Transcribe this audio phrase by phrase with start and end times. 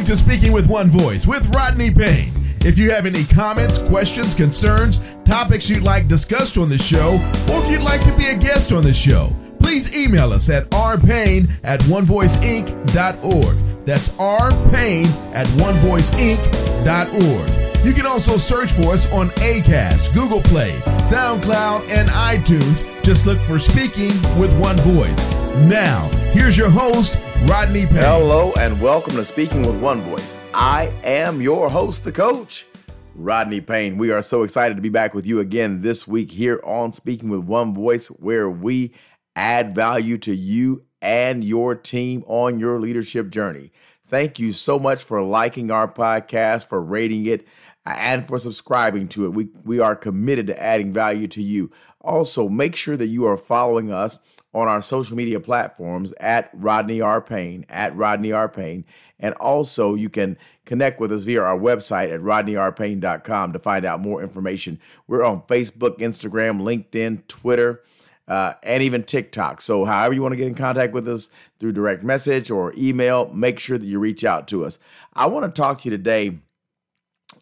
[0.00, 2.32] listening to Speaking with One Voice with Rodney Payne.
[2.60, 7.14] If you have any comments, questions, concerns, topics you'd like discussed on the show,
[7.52, 10.64] or if you'd like to be a guest on the show, please email us at
[10.70, 13.56] rpayne at onevoiceinc.org.
[13.84, 17.59] That's rpayne at onevoiceinc.org.
[17.82, 22.84] You can also search for us on ACAST, Google Play, SoundCloud, and iTunes.
[23.02, 25.32] Just look for Speaking with One Voice.
[25.66, 27.96] Now, here's your host, Rodney Payne.
[27.96, 30.36] Hello, and welcome to Speaking with One Voice.
[30.52, 32.66] I am your host, the coach,
[33.14, 33.96] Rodney Payne.
[33.96, 37.30] We are so excited to be back with you again this week here on Speaking
[37.30, 38.92] with One Voice, where we
[39.34, 43.72] add value to you and your team on your leadership journey.
[44.10, 47.46] Thank you so much for liking our podcast, for rating it,
[47.86, 49.28] uh, and for subscribing to it.
[49.28, 51.70] We, we are committed to adding value to you.
[52.00, 54.18] Also, make sure that you are following us
[54.52, 57.20] on our social media platforms at Rodney R.
[57.20, 58.48] Payne, at Rodney R.
[58.48, 58.84] Payne.
[59.20, 64.00] And also, you can connect with us via our website at rodneyrpayne.com to find out
[64.00, 64.80] more information.
[65.06, 67.84] We're on Facebook, Instagram, LinkedIn, Twitter.
[68.30, 69.60] Uh, and even TikTok.
[69.60, 73.28] So, however you want to get in contact with us through direct message or email,
[73.34, 74.78] make sure that you reach out to us.
[75.14, 76.38] I want to talk to you today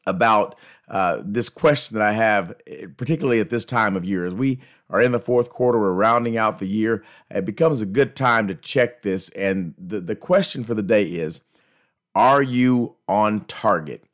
[0.06, 0.54] about
[0.88, 2.54] uh, this question that I have,
[2.96, 4.24] particularly at this time of year.
[4.24, 7.86] As we are in the fourth quarter, we're rounding out the year, it becomes a
[7.86, 9.28] good time to check this.
[9.30, 11.42] And the, the question for the day is
[12.14, 14.04] Are you on target?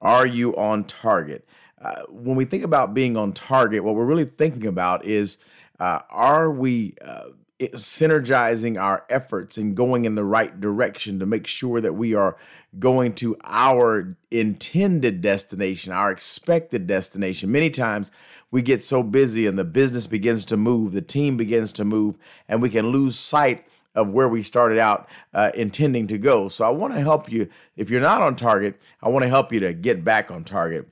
[0.00, 1.46] Are you on target?
[1.80, 5.36] Uh, when we think about being on target, what we're really thinking about is
[5.80, 7.24] uh, are we uh,
[7.70, 12.36] synergizing our efforts and going in the right direction to make sure that we are
[12.78, 17.52] going to our intended destination, our expected destination.
[17.52, 18.10] Many times
[18.50, 22.16] we get so busy and the business begins to move, the team begins to move,
[22.48, 26.48] and we can lose sight of where we started out uh, intending to go.
[26.48, 27.48] So I want to help you.
[27.76, 30.88] If you're not on target, I want to help you to get back on target.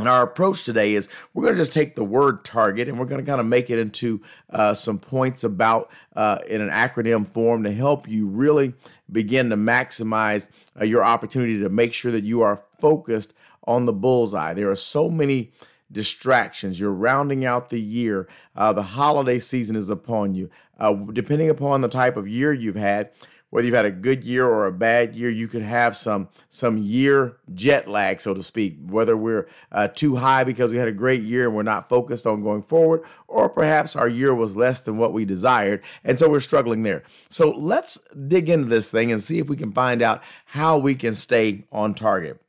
[0.00, 3.06] And our approach today is we're going to just take the word target and we're
[3.06, 4.20] going to kind of make it into
[4.50, 8.74] uh, some points about uh, in an acronym form to help you really
[9.10, 10.48] begin to maximize
[10.80, 14.54] uh, your opportunity to make sure that you are focused on the bullseye.
[14.54, 15.52] There are so many
[15.92, 16.78] distractions.
[16.80, 18.28] You're rounding out the year.
[18.56, 20.50] Uh, the holiday season is upon you.
[20.78, 23.10] Uh, depending upon the type of year you've had,
[23.50, 26.78] whether you've had a good year or a bad year, you could have some some
[26.78, 28.78] year jet lag, so to speak.
[28.86, 32.26] Whether we're uh, too high because we had a great year and we're not focused
[32.26, 36.30] on going forward, or perhaps our year was less than what we desired, and so
[36.30, 37.02] we're struggling there.
[37.28, 40.94] So let's dig into this thing and see if we can find out how we
[40.94, 42.40] can stay on target.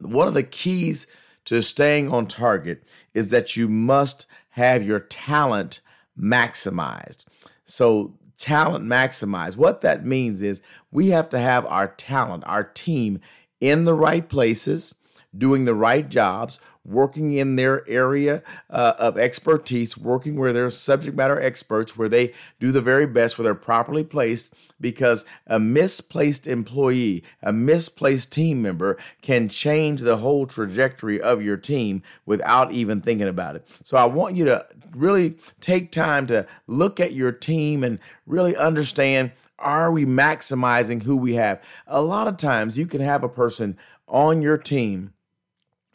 [0.00, 1.06] One of the keys
[1.44, 2.82] to staying on target
[3.14, 5.80] is that you must have your talent
[6.18, 7.24] maximized.
[7.64, 9.56] So talent maximized.
[9.56, 13.20] What that means is we have to have our talent, our team
[13.60, 14.94] in the right places,
[15.36, 21.16] doing the right jobs, working in their area uh, of expertise, working where they're subject
[21.16, 26.46] matter experts, where they do the very best, where they're properly placed, because a misplaced
[26.46, 33.00] employee, a misplaced team member can change the whole trajectory of your team without even
[33.00, 33.68] thinking about it.
[33.82, 38.56] So I want you to really take time to look at your team and really
[38.56, 41.62] understand are we maximizing who we have?
[41.86, 45.14] A lot of times you can have a person on your team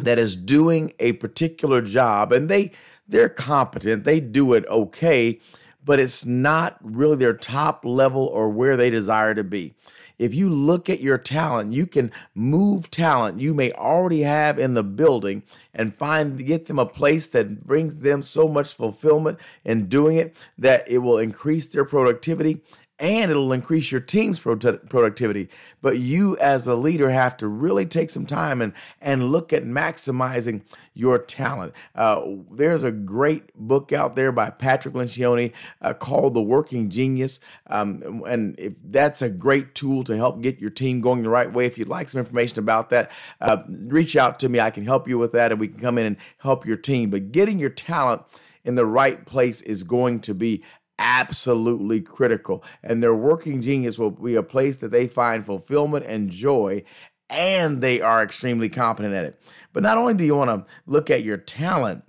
[0.03, 2.71] that is doing a particular job and they
[3.07, 5.39] they're competent, they do it okay,
[5.83, 9.73] but it's not really their top level or where they desire to be.
[10.21, 14.75] If you look at your talent, you can move talent you may already have in
[14.75, 15.41] the building
[15.73, 20.35] and find get them a place that brings them so much fulfillment in doing it
[20.59, 22.61] that it will increase their productivity
[23.01, 25.49] and it'll increase your team's productivity.
[25.81, 29.63] But you, as a leader, have to really take some time and, and look at
[29.63, 30.61] maximizing
[30.93, 31.73] your talent.
[31.95, 35.51] Uh, there's a great book out there by Patrick Lencioni
[35.81, 37.39] uh, called The Working Genius.
[37.65, 41.51] Um, and if that's a great tool to help get your team going the right
[41.51, 41.65] way.
[41.65, 43.11] If you'd like some information about that,
[43.41, 44.59] uh, reach out to me.
[44.59, 47.09] I can help you with that and we can come in and help your team.
[47.09, 48.21] But getting your talent
[48.63, 50.63] in the right place is going to be
[51.01, 52.63] absolutely critical.
[52.83, 56.83] And their working genius will be a place that they find fulfillment and joy,
[57.29, 59.41] and they are extremely competent at it.
[59.73, 62.03] But not only do you want to look at your talent,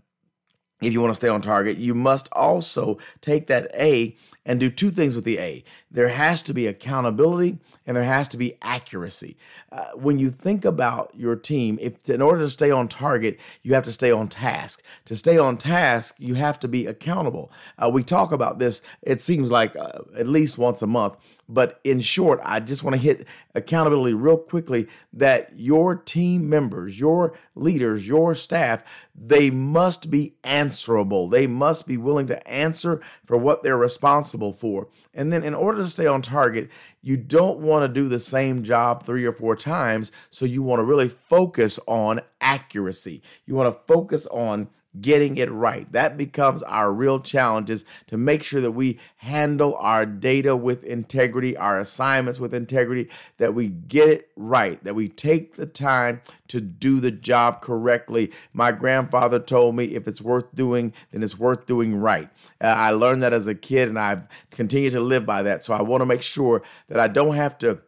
[0.82, 4.70] if you want to stay on target, you must also take that A and do
[4.70, 5.64] two things with the A.
[5.90, 9.36] There has to be accountability and there has to be accuracy.
[9.70, 13.74] Uh, when you think about your team, if in order to stay on target, you
[13.74, 14.82] have to stay on task.
[15.06, 17.52] To stay on task, you have to be accountable.
[17.78, 21.16] Uh, we talk about this, it seems like uh, at least once a month.
[21.48, 26.98] But in short, I just want to hit accountability real quickly that your team members,
[26.98, 28.82] your leaders, your staff,
[29.14, 31.28] they must be answerable.
[31.28, 34.88] They must be willing to answer for what they're responsible for.
[35.12, 36.70] And then, in order to stay on target,
[37.02, 40.12] you don't want to do the same job three or four times.
[40.30, 43.22] So, you want to really focus on accuracy.
[43.46, 44.68] You want to focus on
[45.00, 45.90] getting it right.
[45.92, 50.84] That becomes our real challenge is to make sure that we handle our data with
[50.84, 53.08] integrity, our assignments with integrity,
[53.38, 58.30] that we get it right, that we take the time to do the job correctly.
[58.52, 62.28] My grandfather told me if it's worth doing, then it's worth doing right.
[62.60, 65.64] Uh, I learned that as a kid and I've continued to live by that.
[65.64, 67.80] So I want to make sure that I don't have to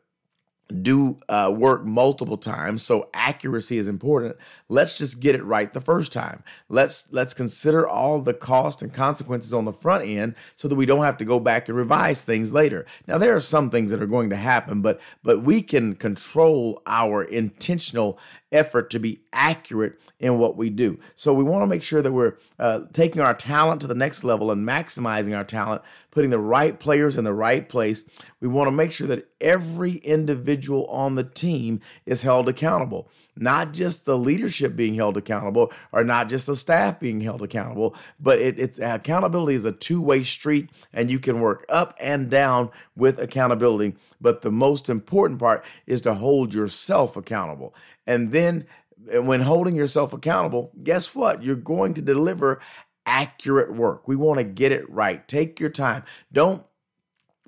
[0.80, 4.36] do uh, work multiple times so accuracy is important.
[4.68, 6.42] Let's just get it right the first time.
[6.68, 10.86] Let's let's consider all the cost and consequences on the front end so that we
[10.86, 12.86] don't have to go back and revise things later.
[13.06, 16.82] Now there are some things that are going to happen but but we can control
[16.86, 18.18] our intentional
[18.54, 20.98] effort to be accurate in what we do.
[21.14, 24.24] So we want to make sure that we're uh, taking our talent to the next
[24.24, 28.04] level and maximizing our talent, putting the right players in the right place.
[28.40, 33.72] We want to make sure that every individual on the team is held accountable, not
[33.72, 38.38] just the leadership being held accountable or not just the staff being held accountable, but
[38.38, 42.70] it, it's accountability is a two way street and you can work up and down
[42.96, 43.96] with accountability.
[44.20, 47.74] But the most important part is to hold yourself accountable.
[48.06, 48.66] And then
[49.10, 51.42] eh, when holding yourself accountable, guess what?
[51.42, 52.60] You're going to deliver
[53.06, 54.08] accurate work.
[54.08, 55.26] We want to get it right.
[55.28, 56.04] Take your time.
[56.32, 56.64] Don't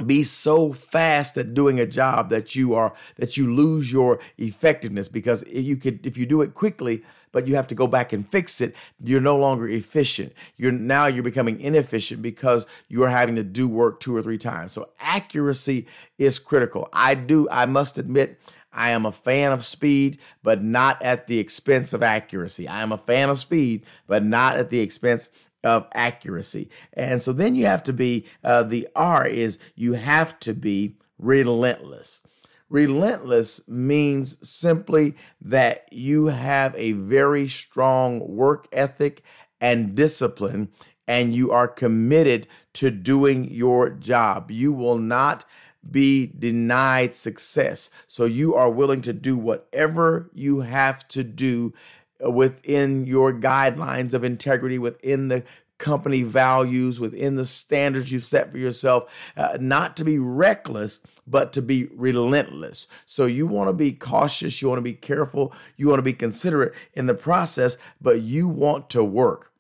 [0.05, 5.08] be so fast at doing a job that you are that you lose your effectiveness
[5.08, 8.29] because you could if you do it quickly but you have to go back and
[8.31, 13.35] fix it you're no longer efficient you're now you're becoming inefficient because you are having
[13.35, 15.87] to do work two or three times so accuracy
[16.19, 18.38] is critical i do i must admit
[18.76, 22.69] I am a fan of speed, but not at the expense of accuracy.
[22.69, 25.31] I am a fan of speed, but not at the expense
[25.64, 26.70] of accuracy.
[26.93, 30.96] And so then you have to be, uh, the R is you have to be
[31.19, 32.23] relentless.
[32.69, 39.22] Relentless means simply that you have a very strong work ethic
[39.61, 40.69] and discipline,
[41.08, 44.50] and you are committed to doing your job.
[44.50, 45.44] You will not
[45.90, 47.90] be denied success.
[48.06, 51.74] So you are willing to do whatever you have to do
[52.20, 55.44] within your guidelines of integrity, within the
[55.78, 61.52] company values, within the standards you've set for yourself, uh, not to be reckless, but
[61.52, 62.88] to be relentless.
[63.04, 66.14] So you want to be cautious, you want to be careful, you want to be
[66.14, 69.52] considerate in the process, but you want to work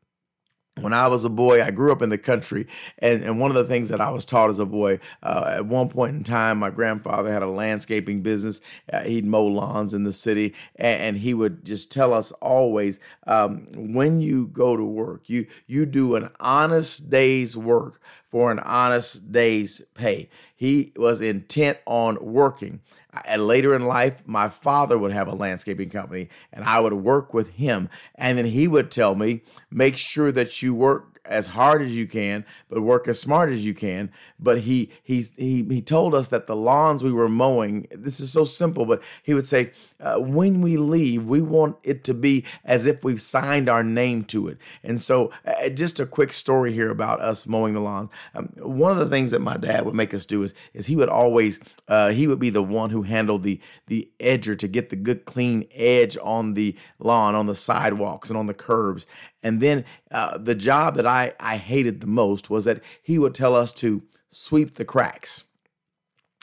[0.80, 2.66] when I was a boy, I grew up in the country,
[2.98, 5.66] and, and one of the things that I was taught as a boy, uh, at
[5.66, 8.60] one point in time, my grandfather had a landscaping business.
[8.92, 13.00] Uh, he'd mow lawns in the city, and, and he would just tell us always,
[13.26, 18.58] um, when you go to work, you you do an honest day's work for an
[18.58, 20.28] honest day's pay.
[20.54, 22.80] He was intent on working.
[23.24, 27.32] And later in life, my father would have a landscaping company and I would work
[27.32, 27.88] with him.
[28.14, 32.06] And then he would tell me, make sure that you work as hard as you
[32.06, 34.10] can, but work as smart as you can.
[34.38, 37.86] But he he he he told us that the lawns we were mowing.
[37.90, 42.04] This is so simple, but he would say, uh, when we leave, we want it
[42.04, 44.58] to be as if we've signed our name to it.
[44.82, 48.10] And so, uh, just a quick story here about us mowing the lawn.
[48.34, 50.96] Um, one of the things that my dad would make us do is is he
[50.96, 54.90] would always uh, he would be the one who handled the the edger to get
[54.90, 59.06] the good clean edge on the lawn, on the sidewalks, and on the curbs.
[59.46, 63.32] And then uh, the job that I, I hated the most was that he would
[63.32, 65.44] tell us to sweep the cracks.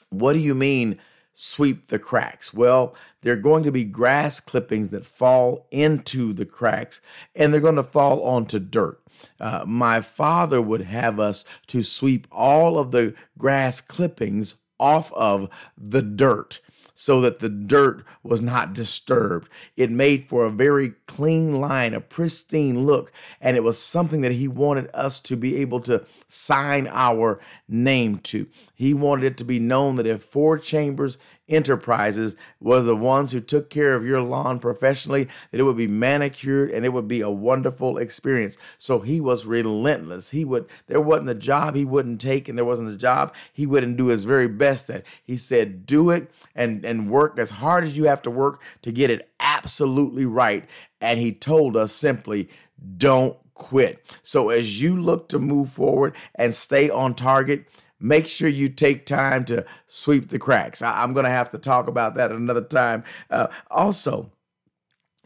[0.10, 0.98] What do you mean,
[1.34, 2.54] sweep the cracks?
[2.54, 7.02] Well, there are going to be grass clippings that fall into the cracks
[7.36, 9.02] and they're going to fall onto dirt.
[9.38, 15.50] Uh, my father would have us to sweep all of the grass clippings off of
[15.78, 16.62] the dirt
[17.04, 19.50] so that the dirt was not disturbed.
[19.76, 24.32] It made for a very clean line, a pristine look, and it was something that
[24.32, 28.48] he wanted us to be able to sign our name to.
[28.74, 31.18] He wanted it to be known that if Four Chambers
[31.54, 35.88] Enterprises were the ones who took care of your lawn professionally, that it would be
[35.88, 38.58] manicured and it would be a wonderful experience.
[38.78, 40.32] So he was relentless.
[40.32, 43.66] He would, there wasn't a job he wouldn't take, and there wasn't a job he
[43.66, 45.06] wouldn't do his very best at.
[45.24, 48.92] He said, do it and, and work as hard as you have to work to
[48.92, 50.68] get it absolutely right.
[51.00, 52.50] And he told us simply,
[52.98, 54.18] don't quit.
[54.24, 57.68] So as you look to move forward and stay on target,
[58.04, 60.82] make sure you take time to sweep the cracks.
[60.82, 63.06] I, am going to have to talk about that another time.
[63.30, 64.30] Uh, also,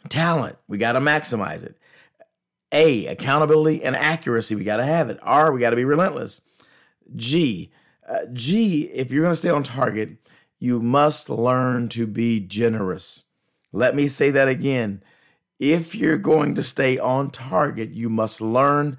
[0.09, 1.75] talent, we got to maximize it.
[2.71, 5.19] A, accountability and accuracy, we got to have it.
[5.23, 6.41] R, we got to be relentless.
[7.15, 7.71] G,
[8.07, 10.17] uh, G, if you're going to stay on target,
[10.59, 13.23] you must learn to be generous.
[13.71, 15.01] Let me say that again.
[15.59, 18.97] If you're going to stay on target, you must learn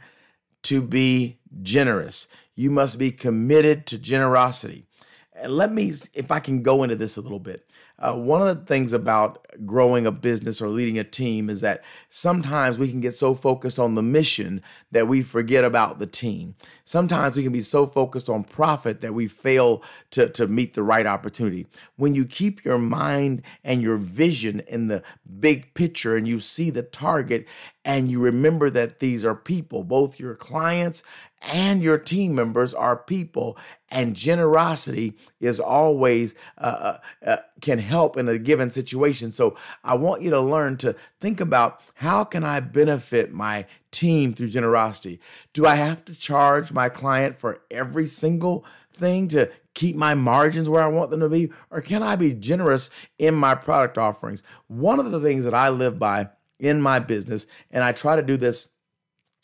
[0.64, 2.26] to be generous.
[2.58, 4.84] You must be committed to generosity.
[5.32, 7.68] And let me, if I can go into this a little bit.
[8.00, 11.84] Uh, one of the things about growing a business or leading a team is that
[12.08, 16.54] sometimes we can get so focused on the mission that we forget about the team.
[16.84, 20.82] Sometimes we can be so focused on profit that we fail to, to meet the
[20.82, 21.66] right opportunity.
[21.96, 25.02] When you keep your mind and your vision in the
[25.38, 27.46] big picture and you see the target
[27.84, 31.02] and you remember that these are people, both your clients
[31.40, 33.56] and your team members are people,
[33.90, 39.30] and generosity is always uh, uh, uh, can help in a given situation.
[39.32, 39.47] So
[39.84, 44.48] I want you to learn to think about how can I benefit my team through
[44.48, 45.20] generosity?
[45.52, 48.64] Do I have to charge my client for every single
[48.94, 52.32] thing to keep my margins where I want them to be, or can I be
[52.32, 54.42] generous in my product offerings?
[54.66, 58.22] One of the things that I live by in my business, and I try to
[58.22, 58.70] do this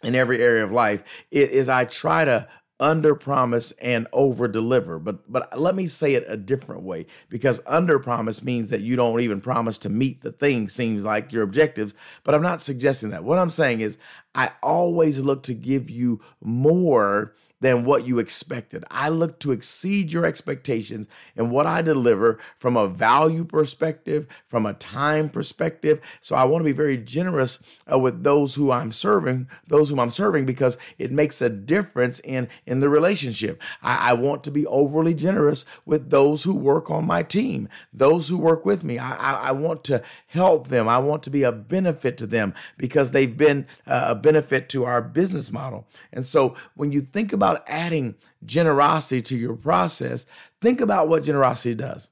[0.02, 2.48] in every area of life, is I try to
[2.80, 7.60] under promise and over deliver but but let me say it a different way because
[7.66, 11.44] under promise means that you don't even promise to meet the thing seems like your
[11.44, 13.96] objectives but i'm not suggesting that what i'm saying is
[14.34, 17.32] i always look to give you more
[17.64, 18.84] than what you expected.
[18.90, 24.66] I look to exceed your expectations in what I deliver from a value perspective, from
[24.66, 25.98] a time perspective.
[26.20, 29.98] So I want to be very generous uh, with those who I'm serving, those whom
[29.98, 33.62] I'm serving, because it makes a difference in, in the relationship.
[33.82, 38.28] I, I want to be overly generous with those who work on my team, those
[38.28, 38.98] who work with me.
[38.98, 40.88] I, I, I want to help them.
[40.88, 44.84] I want to be a benefit to them because they've been uh, a benefit to
[44.84, 45.86] our business model.
[46.12, 50.26] And so when you think about adding generosity to your process,
[50.60, 52.10] think about what generosity does.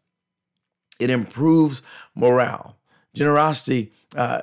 [0.99, 1.83] It improves
[2.15, 2.77] morale.
[3.15, 4.43] Generosity uh,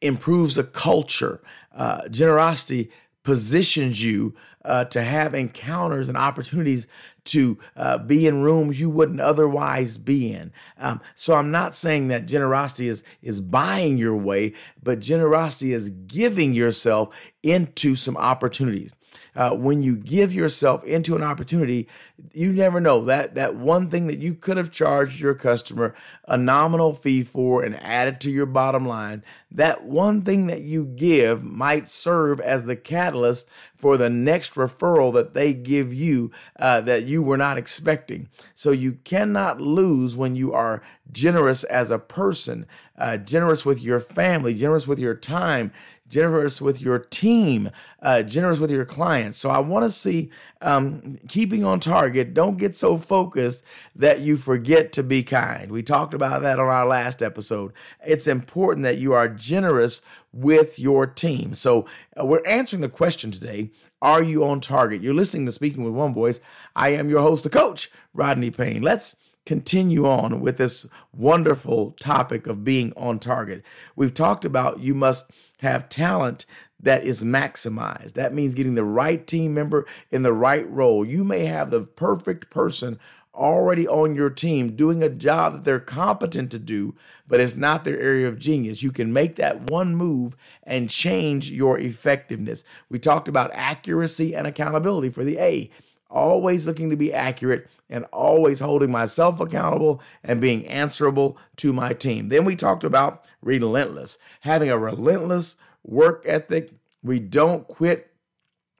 [0.00, 1.40] improves a culture.
[1.74, 2.90] Uh, generosity
[3.22, 4.34] positions you
[4.66, 6.86] uh, to have encounters and opportunities
[7.24, 10.52] to uh, be in rooms you wouldn't otherwise be in.
[10.78, 15.90] Um, so I'm not saying that generosity is is buying your way, but generosity is
[15.90, 18.92] giving yourself into some opportunities
[19.36, 21.86] uh, when you give yourself into an opportunity,
[22.32, 25.94] you never know that that one thing that you could have charged your customer
[26.26, 30.84] a nominal fee for and added to your bottom line, that one thing that you
[30.84, 36.80] give might serve as the catalyst for the next referral that they give you uh,
[36.80, 38.28] that you were not expecting.
[38.54, 42.66] So you cannot lose when you are generous as a person,
[42.98, 45.72] uh, generous with your family, generous with your time,
[46.08, 47.70] generous with your team,
[48.02, 49.38] uh, generous with your clients.
[49.38, 50.30] So I want to see
[50.62, 52.34] um, keeping on target.
[52.34, 55.70] Don't get so focused that you forget to be kind.
[55.70, 57.72] We talked about that on our last episode.
[58.04, 61.54] It's important that you are generous with your team.
[61.54, 61.86] So
[62.18, 63.70] uh, we're answering the question today
[64.02, 65.02] Are you on target?
[65.02, 66.40] You're listening to Speaking with One Voice.
[66.74, 68.82] I am your host, the coach, Rodney Payne.
[68.82, 73.64] Let's continue on with this wonderful topic of being on target.
[73.94, 76.44] We've talked about you must have talent
[76.80, 78.12] that is maximized.
[78.12, 81.04] That means getting the right team member in the right role.
[81.04, 82.98] You may have the perfect person
[83.34, 86.94] already on your team doing a job that they're competent to do,
[87.28, 88.82] but it's not their area of genius.
[88.82, 92.64] You can make that one move and change your effectiveness.
[92.88, 95.70] We talked about accuracy and accountability for the A
[96.16, 101.92] always looking to be accurate and always holding myself accountable and being answerable to my
[101.92, 102.28] team.
[102.28, 106.70] Then we talked about relentless, having a relentless work ethic.
[107.02, 108.10] We don't quit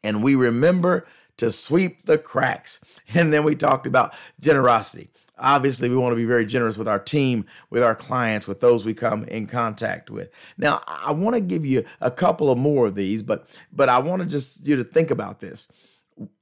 [0.02, 2.80] and we remember to sweep the cracks.
[3.14, 5.10] And then we talked about generosity.
[5.38, 8.84] Obviously, we want to be very generous with our team, with our clients, with those
[8.84, 10.30] we come in contact with.
[10.58, 14.00] Now, I want to give you a couple of more of these, but but I
[14.00, 15.68] want to just you to think about this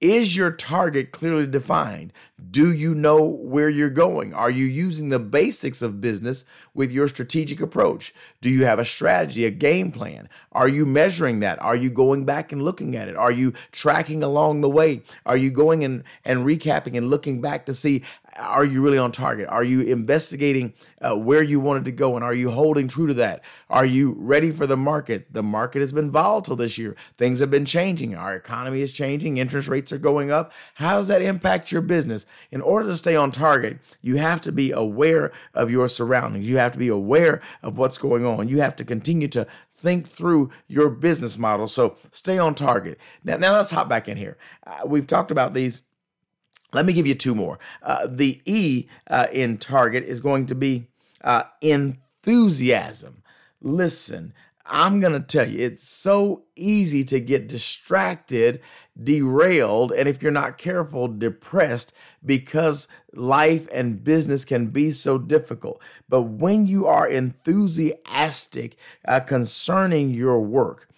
[0.00, 2.12] Is your target clearly defined?
[2.50, 4.32] Do you know where you're going?
[4.32, 8.14] Are you using the basics of business with your strategic approach?
[8.40, 10.28] Do you have a strategy, a game plan?
[10.52, 11.60] Are you measuring that?
[11.60, 13.16] Are you going back and looking at it?
[13.16, 15.02] Are you tracking along the way?
[15.26, 18.04] Are you going and, and recapping and looking back to see
[18.36, 19.48] are you really on target?
[19.48, 23.14] Are you investigating uh, where you wanted to go and are you holding true to
[23.14, 23.44] that?
[23.70, 25.32] Are you ready for the market?
[25.32, 26.96] The market has been volatile this year.
[27.16, 28.14] Things have been changing.
[28.14, 29.36] Our economy is changing.
[29.36, 30.52] Interest rates are going up.
[30.74, 32.26] How does that impact your business?
[32.50, 36.48] In order to stay on target, you have to be aware of your surroundings.
[36.48, 38.48] You have to be aware of what's going on.
[38.48, 41.68] You have to continue to think through your business model.
[41.68, 42.98] So stay on target.
[43.22, 44.38] Now, now let's hop back in here.
[44.66, 45.82] Uh, we've talked about these
[46.74, 47.58] let me give you two more.
[47.82, 50.88] Uh, the E uh, in Target is going to be
[51.22, 53.22] uh, enthusiasm.
[53.62, 54.34] Listen,
[54.66, 58.60] I'm going to tell you, it's so easy to get distracted,
[59.00, 61.92] derailed, and if you're not careful, depressed
[62.24, 65.82] because life and business can be so difficult.
[66.08, 68.76] But when you are enthusiastic
[69.06, 70.88] uh, concerning your work,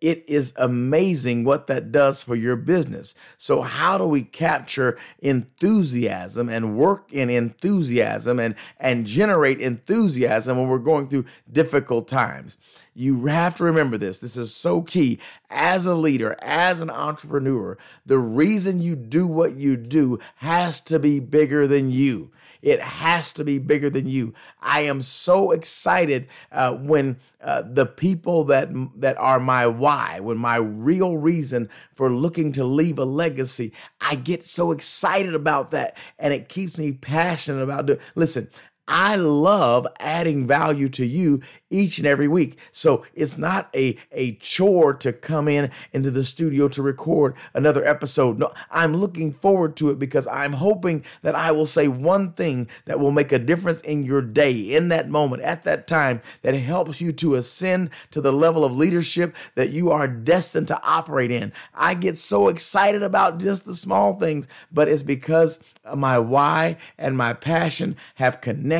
[0.00, 3.14] it is amazing what that does for your business.
[3.36, 10.68] So, how do we capture enthusiasm and work in enthusiasm and, and generate enthusiasm when
[10.68, 12.58] we're going through difficult times?
[12.94, 14.20] You have to remember this.
[14.20, 15.18] This is so key.
[15.50, 17.76] As a leader, as an entrepreneur,
[18.06, 22.30] the reason you do what you do has to be bigger than you.
[22.64, 24.32] It has to be bigger than you.
[24.58, 30.38] I am so excited uh, when uh, the people that that are my why, when
[30.38, 35.98] my real reason for looking to leave a legacy, I get so excited about that,
[36.18, 38.00] and it keeps me passionate about it.
[38.14, 38.48] Listen,
[38.86, 42.58] I love adding value to you each and every week.
[42.70, 47.84] So it's not a, a chore to come in into the studio to record another
[47.84, 48.38] episode.
[48.38, 52.68] No, I'm looking forward to it because I'm hoping that I will say one thing
[52.84, 56.54] that will make a difference in your day, in that moment, at that time, that
[56.54, 61.30] helps you to ascend to the level of leadership that you are destined to operate
[61.30, 61.52] in.
[61.72, 65.58] I get so excited about just the small things, but it's because
[65.94, 68.73] my why and my passion have connected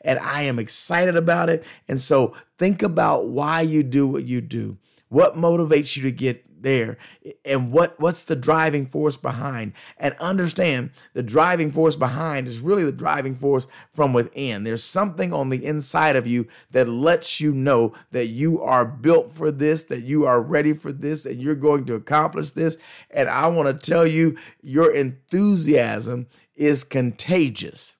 [0.00, 1.64] and I am excited about it.
[1.88, 4.78] And so think about why you do what you do.
[5.08, 6.96] What motivates you to get there
[7.44, 12.84] and what what's the driving force behind and understand the driving force behind is really
[12.84, 17.52] the driving force from within there's something on the inside of you that lets you
[17.52, 21.56] know that you are built for this that you are ready for this and you're
[21.56, 22.78] going to accomplish this
[23.10, 27.96] and i want to tell you your enthusiasm is contagious.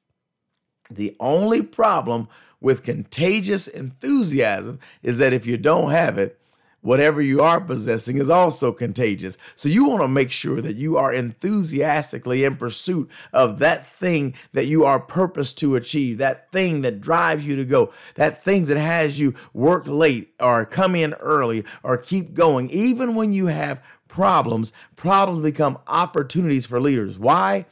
[0.96, 2.28] The only problem
[2.61, 6.38] with contagious enthusiasm is that if you don't have it,
[6.83, 9.38] whatever you are possessing is also contagious.
[9.55, 14.35] So you want to make sure that you are enthusiastically in pursuit of that thing
[14.52, 18.64] that you are purposed to achieve, that thing that drives you to go, that thing
[18.66, 23.46] that has you work late or come in early or keep going, even when you
[23.46, 24.72] have problems.
[24.96, 27.18] Problems become opportunities for leaders.
[27.18, 27.64] Why?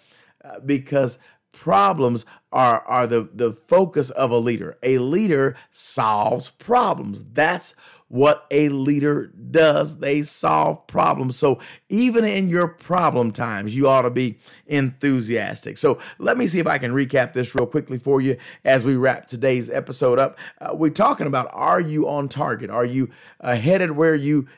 [0.42, 1.18] Uh, because
[1.52, 4.78] problems are, are the, the focus of a leader.
[4.82, 7.24] A leader solves problems.
[7.32, 7.74] That's
[8.08, 9.98] what a leader does.
[9.98, 11.36] They solve problems.
[11.36, 15.78] So even in your problem times, you ought to be enthusiastic.
[15.78, 18.96] So let me see if I can recap this real quickly for you as we
[18.96, 20.38] wrap today's episode up.
[20.60, 22.68] Uh, we're talking about are you on target?
[22.68, 23.10] Are you
[23.40, 24.48] uh, headed where you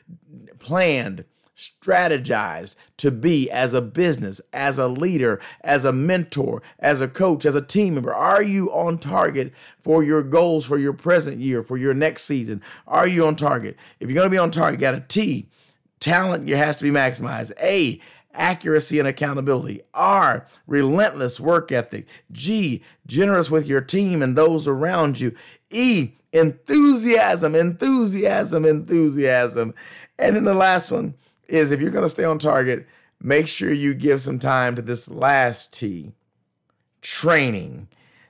[0.57, 1.25] planned?
[1.57, 7.45] Strategized to be as a business, as a leader, as a mentor, as a coach,
[7.45, 8.13] as a team member?
[8.13, 12.61] Are you on target for your goals for your present year, for your next season?
[12.87, 13.77] Are you on target?
[13.99, 15.49] If you're going to be on target, you got a T,
[15.99, 17.51] talent has to be maximized.
[17.61, 17.99] A,
[18.33, 19.81] accuracy and accountability.
[19.93, 22.07] R, relentless work ethic.
[22.31, 25.35] G, generous with your team and those around you.
[25.69, 29.73] E, enthusiasm, enthusiasm, enthusiasm.
[30.17, 31.15] And then the last one,
[31.47, 32.87] is if you're going to stay on target,
[33.21, 36.13] make sure you give some time to this last T
[37.01, 37.87] training.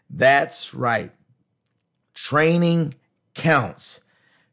[0.10, 1.12] That's right.
[2.14, 2.96] Training
[3.34, 4.02] counts.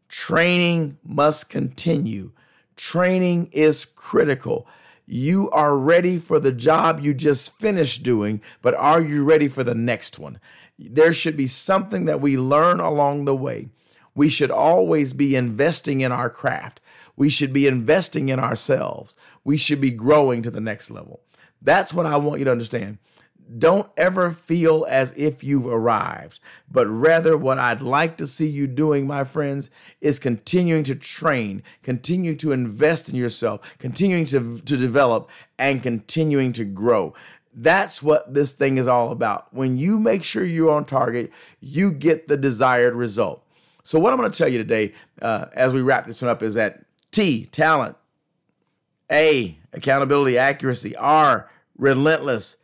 [0.09, 2.33] Training must continue.
[2.77, 4.67] Training is critical.
[5.07, 9.65] You are ready for the job you just finished doing, but are you ready for
[9.65, 10.39] the next one?
[10.79, 13.69] There should be something that we learn along the way.
[14.15, 16.80] We should always be investing in our craft.
[17.21, 19.15] We should be investing in ourselves.
[19.45, 21.21] We should be growing to the next level.
[21.61, 22.97] That's what I want you to understand.
[23.59, 26.39] don't ever feel as if you've arrived,
[26.71, 29.69] but rather what I'd like to see you doing, my friends,
[30.01, 35.29] is continuing to train, continue to invest in yourself, continuing to, to develop,
[35.59, 37.13] and continuing to grow.
[37.53, 39.53] That's what this thing is all about.
[39.53, 43.45] When you make sure you're on target, you get the desired result.
[43.83, 46.43] So, what I'm going to tell you today, uh, as we wrap this one up,
[46.43, 47.97] is that T, talent,
[49.11, 52.57] A, accountability, accuracy, R, relentless,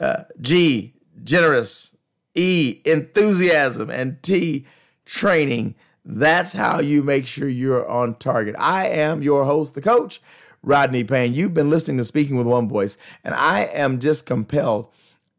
[0.00, 1.96] uh, G, generous,
[2.34, 4.66] E, enthusiasm, and T,
[5.04, 5.74] training.
[6.04, 8.54] That's how you make sure you're on target.
[8.58, 10.20] I am your host, the coach,
[10.62, 11.34] Rodney Payne.
[11.34, 14.88] You've been listening to Speaking with One Voice, and I am just compelled.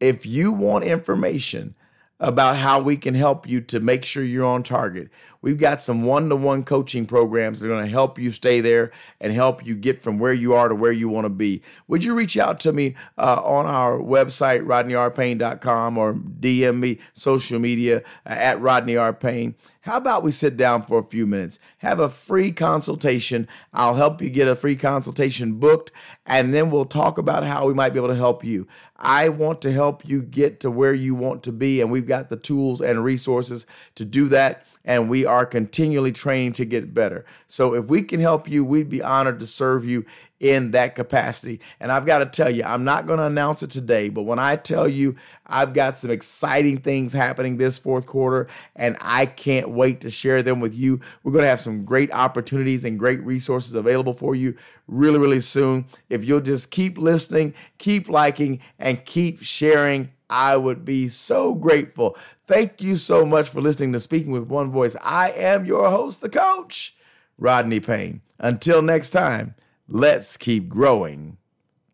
[0.00, 1.74] If you want information
[2.18, 5.10] about how we can help you to make sure you're on target.
[5.46, 8.60] We've got some one to one coaching programs that are going to help you stay
[8.60, 11.62] there and help you get from where you are to where you want to be.
[11.86, 17.60] Would you reach out to me uh, on our website, rodneyrpayne.com, or DM me social
[17.60, 19.12] media uh, at Rodney R.
[19.12, 19.54] Payne?
[19.82, 23.46] How about we sit down for a few minutes, have a free consultation?
[23.72, 25.92] I'll help you get a free consultation booked,
[26.26, 28.66] and then we'll talk about how we might be able to help you.
[28.96, 32.30] I want to help you get to where you want to be, and we've got
[32.30, 37.26] the tools and resources to do that and we are continually training to get better.
[37.48, 40.06] So if we can help you, we'd be honored to serve you
[40.38, 41.60] in that capacity.
[41.80, 44.38] And I've got to tell you, I'm not going to announce it today, but when
[44.38, 49.70] I tell you I've got some exciting things happening this fourth quarter, and I can't
[49.70, 51.00] wait to share them with you.
[51.22, 55.40] We're going to have some great opportunities and great resources available for you really, really
[55.40, 55.86] soon.
[56.10, 62.16] If you'll just keep listening, keep liking, and keep sharing I would be so grateful.
[62.46, 64.96] Thank you so much for listening to Speaking with One Voice.
[65.02, 66.96] I am your host, the coach,
[67.38, 68.22] Rodney Payne.
[68.38, 69.54] Until next time,
[69.88, 71.38] let's keep growing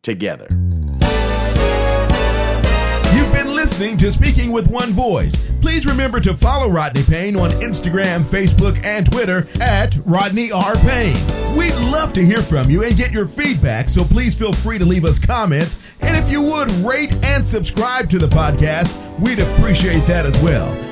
[0.03, 0.49] together.
[3.62, 5.48] Listening to Speaking with One Voice.
[5.61, 10.75] Please remember to follow Rodney Payne on Instagram, Facebook, and Twitter at Rodney R.
[10.79, 11.14] Payne.
[11.57, 14.85] We'd love to hear from you and get your feedback, so please feel free to
[14.85, 15.94] leave us comments.
[16.01, 20.91] And if you would rate and subscribe to the podcast, we'd appreciate that as well.